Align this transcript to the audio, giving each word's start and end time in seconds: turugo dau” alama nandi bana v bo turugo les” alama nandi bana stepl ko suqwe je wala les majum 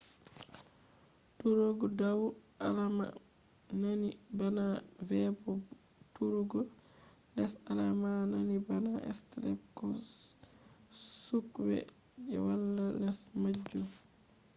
turugo 1.37 1.85
dau” 1.99 2.23
alama 2.67 3.05
nandi 3.81 4.09
bana 4.37 4.65
v 5.07 5.09
bo 5.39 5.51
turugo 6.13 6.59
les” 7.35 7.51
alama 7.71 8.11
nandi 8.31 8.55
bana 8.67 8.91
stepl 9.17 9.63
ko 9.77 9.85
suqwe 11.23 11.77
je 12.25 12.35
wala 12.47 12.85
les 13.01 13.17
majum 13.41 13.85